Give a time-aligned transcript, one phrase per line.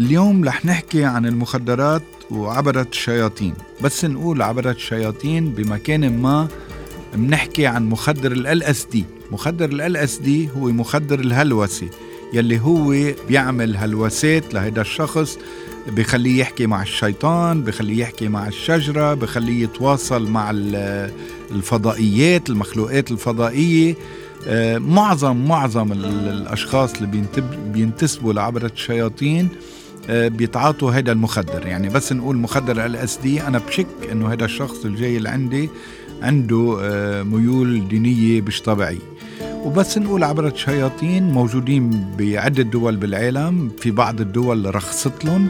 [0.00, 3.54] اليوم رح نحكي عن المخدرات وعبدة الشياطين.
[3.82, 6.48] بس نقول عبدة الشياطين بمكان ما
[7.14, 11.88] بنحكي عن مخدر ال اس دي مخدر ال اس دي هو مخدر الهلوسة
[12.32, 12.94] يلي هو
[13.28, 15.38] بيعمل هلوسات لهيدا الشخص
[15.88, 20.50] بخليه يحكي مع الشيطان بخليه يحكي مع الشجرة بخليه يتواصل مع
[21.50, 23.94] الفضائيات المخلوقات الفضائية.
[24.46, 27.24] آه، معظم معظم الأشخاص اللي
[27.72, 29.48] بينتسبوا لعبرة الشياطين
[30.08, 31.66] بيتعاطوا هذا المخدر.
[31.66, 35.70] يعني بس نقول مخدر ال إس دي أنا بشك إنه هذا الشخص الجاي اللي عندي
[36.22, 38.98] عنده آه، ميول دينية مش طبيعية.
[39.64, 45.48] وبس نقول عبرة شياطين موجودين بعدة دول بالعالم في بعض الدول رخصت لهم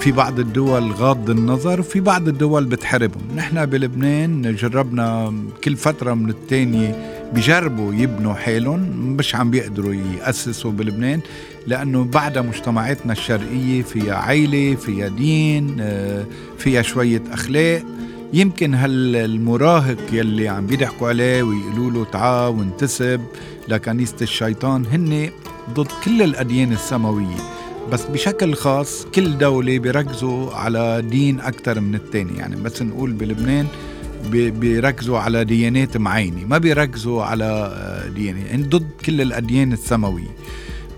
[0.00, 3.22] في بعض الدول غاض النظر في بعض الدول بتحاربهم.
[3.36, 8.80] نحن بلبنان جربنا كل فترة من التانية بجربوا يبنوا حالهم
[9.18, 11.20] مش عم بيقدروا يأسسوا بلبنان
[11.66, 16.24] لأنه بعد مجتمعاتنا الشرقية فيها عيلة فيها دين آه،
[16.58, 17.82] فيها شوية أخلاق.
[18.32, 23.20] يمكن هالمراهق يلي عم بيضحكوا عليه ويقولوا له تعا وانتسب
[23.68, 25.30] لكنيسة الشيطان هن
[25.74, 27.36] ضد كل الأديان السماوية.
[27.92, 33.66] بس بشكل خاص كل دولة بيركزوا على دين أكثر من الثاني يعني بس نقول بلبنان
[34.30, 37.72] بيركزوا على ديانات معينة ما بيركزوا على
[38.14, 40.36] ديانة يعني ضد كل الأديان السماوية.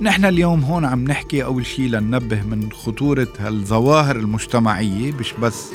[0.01, 5.67] نحن اليوم هون عم نحكي أول شيء لننبه من خطورة هالظواهر المجتمعية مش بس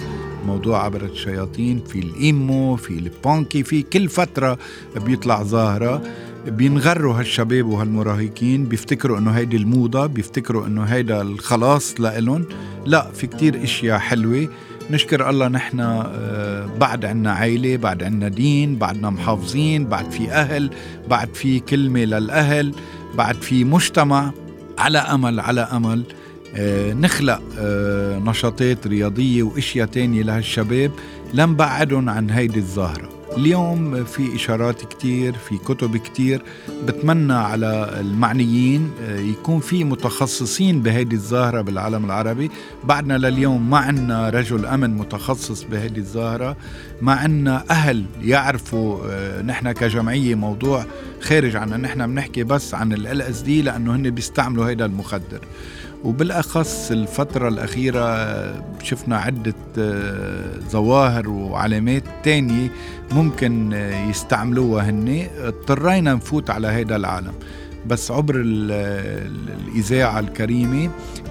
[0.45, 4.57] موضوع عبرة الشياطين في الإيمو في البونكي في كل فترة
[5.05, 6.01] بيطلع ظاهرة.
[6.47, 12.45] بينغروا هالشباب وهالمراهقين بيفتكروا إنه هيدي الموضة بيفتكروا إنه هيدا الخلاص لإلهم.
[12.85, 14.49] لا في كتير إشياء حلوة.
[14.91, 20.69] نشكر الله نحن آه، بعد عنا عيلة بعد عنا دين بعدنا محافظين بعد في أهل
[21.09, 22.75] بعد في كلمة للأهل
[23.15, 24.31] بعد في مجتمع
[24.77, 26.03] على أمل على أمل
[26.55, 30.91] آه، نخلق آه، نشاطات رياضية وإشياء تانية لهالشباب
[31.33, 36.41] لنبعدهم عن هيدي الظاهرة اليوم في إشارات كتير في كتب كتير
[36.87, 42.51] بتمنى على المعنيين آه، يكون في متخصصين بهيدي الظاهرة بالعالم العربي.
[42.83, 46.57] بعدنا لليوم ما عنا رجل أمن متخصص بهيدي الظاهرة
[47.01, 50.85] ما عنا أهل يعرفوا نحن كجمعية موضوع
[51.23, 51.77] خارج عنا.
[51.77, 55.39] نحن بنحكي بس عن ال اس دي لأنه هن بيستعملوا هيدا المخدر.
[56.03, 58.03] وبالأخص الفترة الأخيرة
[58.83, 62.69] شفنا عدة آه، ظواهر وعلامات تانية
[63.11, 67.33] ممكن آه، يستعملوها هن اضطرينا نفوت على هذا العالم.
[67.87, 70.89] بس عبر الإذاعة الكريمة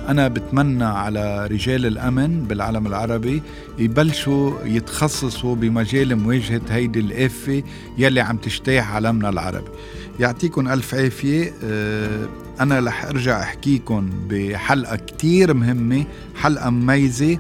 [0.09, 3.43] أنا بتمنى على رجال الأمن بالعالم العربي
[3.79, 7.63] يبلشوا يتخصصوا بمجال مواجهة هيدي الآفة
[7.99, 9.71] يلي عم تجتاح عالمنا العربي.
[10.21, 11.53] يعطيكم ألف عافية.
[11.65, 12.29] آه،
[12.61, 16.05] أنا رح أرجع أحكيكم بحلقة كتير مهمة
[16.37, 17.39] حلقة مميزة.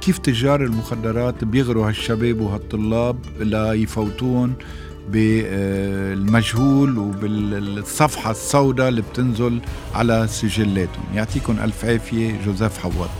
[0.00, 4.54] كيف تجار المخدرات بيغروا هالشباب وهالطلاب ليفوتون
[5.08, 9.60] بالمجهول وبالصفحة السوداء اللي بتنزل
[9.94, 11.04] على سجلاتهم.
[11.14, 13.10] يعطيكم ألف عافية جوزيف حواد